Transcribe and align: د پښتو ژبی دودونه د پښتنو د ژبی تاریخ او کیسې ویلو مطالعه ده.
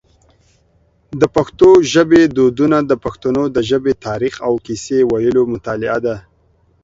د 1.19 1.23
پښتو 1.35 1.69
ژبی 1.93 2.21
دودونه 2.37 2.77
د 2.89 2.93
پښتنو 3.03 3.43
د 3.55 3.57
ژبی 3.69 3.93
تاریخ 4.07 4.33
او 4.47 4.53
کیسې 4.65 4.97
ویلو 5.11 5.43
مطالعه 5.53 5.97
ده. 6.05 6.15